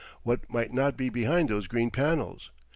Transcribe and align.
What 0.23 0.51
might 0.51 0.73
not 0.73 0.97
be 0.97 1.09
behind 1.09 1.49
those 1.49 1.67
green 1.67 1.91
panels! 1.91 2.49